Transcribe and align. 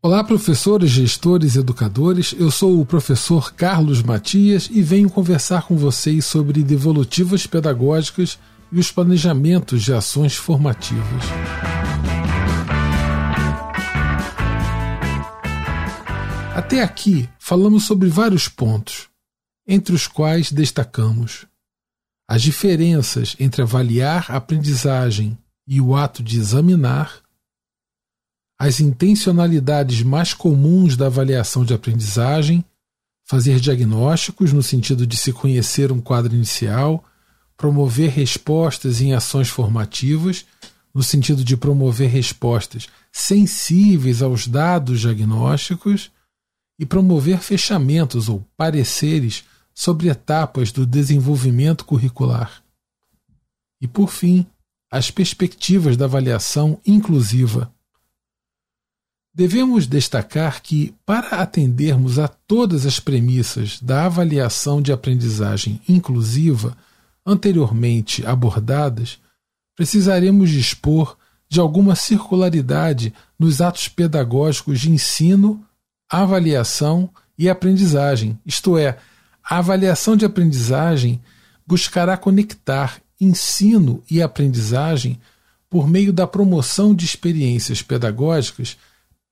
Olá, 0.00 0.22
professores, 0.22 0.90
gestores, 0.90 1.56
educadores. 1.56 2.32
Eu 2.38 2.52
sou 2.52 2.80
o 2.80 2.86
professor 2.86 3.52
Carlos 3.52 4.00
Matias 4.00 4.70
e 4.70 4.80
venho 4.80 5.10
conversar 5.10 5.66
com 5.66 5.76
vocês 5.76 6.24
sobre 6.24 6.62
devolutivas 6.62 7.48
pedagógicas 7.48 8.38
e 8.70 8.78
os 8.78 8.92
planejamentos 8.92 9.82
de 9.82 9.92
ações 9.92 10.36
formativas. 10.36 11.24
Até 16.54 16.80
aqui, 16.80 17.28
falamos 17.40 17.82
sobre 17.82 18.08
vários 18.08 18.46
pontos, 18.46 19.08
entre 19.66 19.96
os 19.96 20.06
quais 20.06 20.52
destacamos 20.52 21.44
as 22.30 22.40
diferenças 22.40 23.34
entre 23.40 23.62
avaliar 23.62 24.26
a 24.28 24.36
aprendizagem 24.36 25.36
e 25.66 25.80
o 25.80 25.96
ato 25.96 26.22
de 26.22 26.38
examinar, 26.38 27.20
as 28.58 28.80
intencionalidades 28.80 30.02
mais 30.02 30.34
comuns 30.34 30.96
da 30.96 31.06
avaliação 31.06 31.64
de 31.64 31.72
aprendizagem, 31.72 32.64
fazer 33.24 33.60
diagnósticos 33.60 34.52
no 34.52 34.62
sentido 34.62 35.06
de 35.06 35.16
se 35.16 35.32
conhecer 35.32 35.92
um 35.92 36.00
quadro 36.00 36.34
inicial, 36.34 37.04
promover 37.56 38.10
respostas 38.10 39.00
em 39.00 39.14
ações 39.14 39.48
formativas, 39.48 40.44
no 40.94 41.02
sentido 41.02 41.44
de 41.44 41.56
promover 41.56 42.08
respostas 42.08 42.88
sensíveis 43.12 44.22
aos 44.22 44.48
dados 44.48 45.00
diagnósticos 45.00 46.10
e 46.78 46.86
promover 46.86 47.38
fechamentos 47.38 48.28
ou 48.28 48.44
pareceres 48.56 49.44
sobre 49.74 50.08
etapas 50.08 50.72
do 50.72 50.84
desenvolvimento 50.84 51.84
curricular. 51.84 52.62
E, 53.80 53.86
por 53.86 54.10
fim, 54.10 54.46
as 54.90 55.10
perspectivas 55.10 55.96
da 55.96 56.06
avaliação 56.06 56.80
inclusiva. 56.84 57.72
Devemos 59.38 59.86
destacar 59.86 60.60
que, 60.60 60.92
para 61.06 61.40
atendermos 61.40 62.18
a 62.18 62.26
todas 62.26 62.84
as 62.84 62.98
premissas 62.98 63.78
da 63.80 64.06
avaliação 64.06 64.82
de 64.82 64.90
aprendizagem 64.90 65.80
inclusiva 65.88 66.76
anteriormente 67.24 68.26
abordadas, 68.26 69.20
precisaremos 69.76 70.50
dispor 70.50 71.16
de 71.48 71.60
alguma 71.60 71.94
circularidade 71.94 73.14
nos 73.38 73.60
atos 73.60 73.86
pedagógicos 73.86 74.80
de 74.80 74.90
ensino, 74.90 75.64
avaliação 76.10 77.08
e 77.38 77.48
aprendizagem, 77.48 78.36
isto 78.44 78.76
é, 78.76 78.98
a 79.48 79.58
avaliação 79.58 80.16
de 80.16 80.24
aprendizagem 80.24 81.22
buscará 81.64 82.16
conectar 82.16 83.00
ensino 83.20 84.02
e 84.10 84.20
aprendizagem 84.20 85.20
por 85.70 85.86
meio 85.86 86.12
da 86.12 86.26
promoção 86.26 86.92
de 86.92 87.04
experiências 87.04 87.82
pedagógicas 87.82 88.76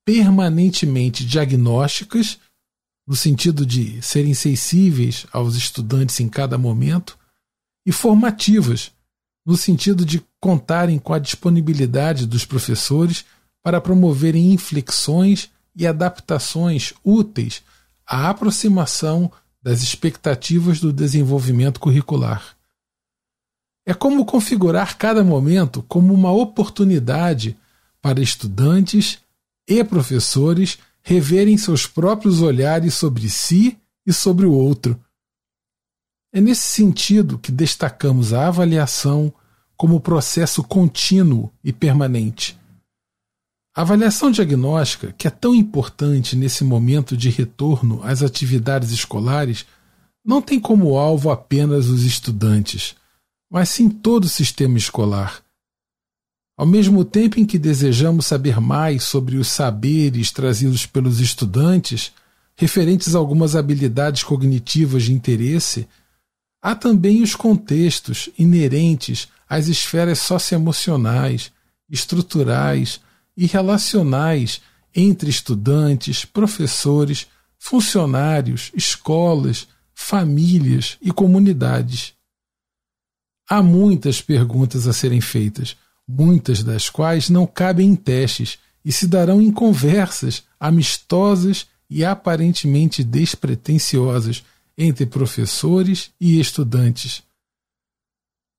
permanentemente 0.06 1.26
diagnósticas, 1.26 2.38
no 3.04 3.16
sentido 3.16 3.66
de 3.66 4.00
serem 4.00 4.34
sensíveis 4.34 5.26
aos 5.32 5.56
estudantes 5.56 6.20
em 6.20 6.28
cada 6.28 6.56
momento, 6.56 7.18
e 7.84 7.90
formativas, 7.90 8.92
no 9.44 9.56
sentido 9.56 10.04
de 10.04 10.24
contarem 10.40 10.98
com 10.98 11.12
a 11.12 11.18
disponibilidade 11.18 12.24
dos 12.24 12.44
professores 12.44 13.24
para 13.62 13.80
promoverem 13.80 14.52
inflexões 14.52 15.50
e 15.74 15.86
adaptações 15.86 16.94
úteis 17.04 17.62
à 18.06 18.30
aproximação 18.30 19.30
das 19.60 19.82
expectativas 19.82 20.78
do 20.78 20.92
desenvolvimento 20.92 21.80
curricular. 21.80 22.56
É 23.84 23.92
como 23.92 24.24
configurar 24.24 24.96
cada 24.96 25.24
momento 25.24 25.82
como 25.82 26.14
uma 26.14 26.30
oportunidade 26.30 27.56
para 28.00 28.20
estudantes 28.20 29.18
e 29.69 29.83
professores 29.84 30.78
reverem 31.03 31.56
seus 31.56 31.86
próprios 31.86 32.41
olhares 32.41 32.95
sobre 32.95 33.28
si 33.28 33.78
e 34.06 34.12
sobre 34.12 34.47
o 34.47 34.53
outro. 34.53 34.98
É 36.33 36.41
nesse 36.41 36.69
sentido 36.69 37.39
que 37.39 37.53
destacamos 37.53 38.33
a 38.33 38.48
avaliação 38.48 39.33
como 39.77 40.01
processo 40.01 40.63
contínuo 40.63 41.52
e 41.63 41.73
permanente 41.73 42.58
a 43.77 43.83
avaliação 43.83 44.30
diagnóstica, 44.30 45.13
que 45.18 45.29
é 45.29 45.30
tão 45.30 45.55
importante 45.55 46.35
nesse 46.35 46.64
momento 46.64 47.14
de 47.14 47.29
retorno 47.29 48.01
às 48.02 48.23
atividades 48.23 48.90
escolares, 48.90 49.67
não 50.24 50.40
tem 50.40 50.58
como 50.58 50.96
alvo 50.96 51.30
apenas 51.30 51.86
os 51.86 52.02
estudantes, 52.02 52.96
mas 53.51 53.69
sim 53.69 53.90
todo 53.90 54.24
o 54.24 54.30
sistema 54.30 54.79
escolar. 54.79 55.42
Ao 56.56 56.67
mesmo 56.67 57.05
tempo 57.05 57.39
em 57.39 57.44
que 57.44 57.58
desejamos 57.58 58.27
saber 58.27 58.61
mais 58.61 59.05
sobre 59.05 59.36
os 59.36 59.48
saberes 59.48 60.30
trazidos 60.30 60.86
pelos 60.86 61.20
estudantes, 61.20 62.12
referentes 62.55 63.14
a 63.14 63.18
algumas 63.18 63.55
habilidades 63.55 64.22
cognitivas 64.22 65.05
de 65.05 65.12
interesse, 65.12 65.86
há 66.62 66.74
também 66.74 67.22
os 67.22 67.34
contextos 67.34 68.30
inerentes 68.39 69.28
às 69.48 69.68
esferas 69.68 70.18
socioemocionais, 70.20 71.52
estruturais, 71.90 73.00
e 73.36 73.46
relacionais 73.46 74.62
entre 74.95 75.28
estudantes, 75.28 76.24
professores, 76.24 77.27
funcionários, 77.58 78.72
escolas, 78.74 79.68
famílias 79.95 80.96
e 81.02 81.12
comunidades. 81.12 82.14
Há 83.48 83.62
muitas 83.62 84.20
perguntas 84.22 84.86
a 84.86 84.92
serem 84.92 85.20
feitas, 85.20 85.77
muitas 86.08 86.62
das 86.62 86.89
quais 86.89 87.28
não 87.28 87.46
cabem 87.46 87.90
em 87.90 87.96
testes 87.96 88.58
e 88.84 88.92
se 88.92 89.06
darão 89.06 89.42
em 89.42 89.50
conversas 89.50 90.44
amistosas 90.58 91.67
e 91.90 92.05
aparentemente 92.05 93.02
despretensiosas 93.02 94.45
entre 94.78 95.06
professores 95.06 96.11
e 96.20 96.39
estudantes. 96.39 97.22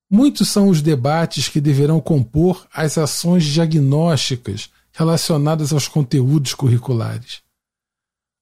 Muitos 0.09 0.49
são 0.49 0.69
os 0.69 0.81
debates 0.81 1.49
que 1.49 1.59
deverão 1.59 1.99
compor 1.99 2.65
as 2.73 2.97
ações 2.97 3.43
diagnósticas 3.43 4.69
relacionadas 4.91 5.73
aos 5.73 5.87
conteúdos 5.87 6.53
curriculares. 6.53 7.41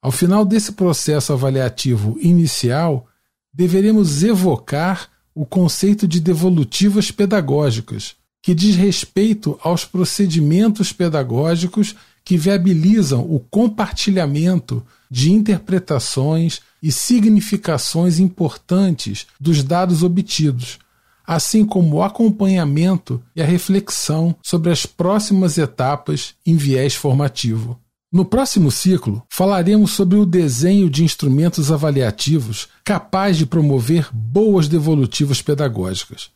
Ao 0.01 0.11
final 0.11 0.45
desse 0.45 0.73
processo 0.73 1.33
avaliativo 1.33 2.17
inicial, 2.19 3.07
deveremos 3.51 4.23
evocar 4.23 5.09
o 5.33 5.45
conceito 5.45 6.07
de 6.07 6.19
devolutivas 6.19 7.09
pedagógicas, 7.09 8.15
que 8.45 8.53
diz 8.53 8.75
respeito 8.75 9.59
aos 9.63 9.85
procedimentos 9.85 10.93
pedagógicos 10.93 11.95
que 12.23 12.37
viabilizam 12.37 13.21
o 13.21 13.39
compartilhamento 13.39 14.85
de 15.09 15.31
interpretações 15.31 16.61
e 16.81 16.91
significações 16.91 18.19
importantes 18.19 19.25
dos 19.39 19.63
dados 19.63 20.03
obtidos 20.03 20.77
assim 21.25 21.65
como 21.65 21.95
o 21.95 22.03
acompanhamento 22.03 23.19
e 23.35 23.41
a 23.41 23.45
reflexão 23.45 24.35
sobre 24.43 24.71
as 24.71 24.85
próximas 24.85 25.57
etapas 25.57 26.35
em 26.45 26.55
viés 26.55 26.93
formativo. 26.93 27.79
No 28.13 28.23
próximo 28.23 28.69
ciclo, 28.69 29.23
falaremos 29.27 29.93
sobre 29.93 30.17
o 30.17 30.25
desenho 30.25 30.87
de 30.87 31.03
instrumentos 31.03 31.71
avaliativos 31.71 32.67
capaz 32.83 33.37
de 33.37 33.47
promover 33.47 34.07
boas 34.13 34.67
devolutivas 34.67 35.41
pedagógicas. 35.41 36.29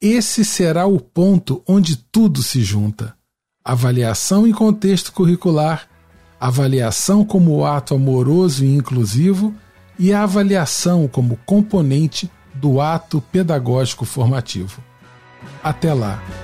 Esse 0.00 0.44
será 0.44 0.86
o 0.86 1.00
ponto 1.00 1.62
onde 1.66 1.96
tudo 1.96 2.42
se 2.42 2.62
junta: 2.62 3.14
avaliação 3.64 4.46
em 4.46 4.52
contexto 4.52 5.12
curricular, 5.12 5.88
avaliação 6.38 7.24
como 7.24 7.64
ato 7.64 7.94
amoroso 7.94 8.64
e 8.64 8.74
inclusivo 8.74 9.54
e 9.98 10.12
a 10.12 10.22
avaliação 10.22 11.08
como 11.08 11.38
componente 11.46 12.30
do 12.54 12.80
ato 12.80 13.20
pedagógico 13.32 14.04
formativo. 14.04 14.82
Até 15.62 15.92
lá! 15.94 16.43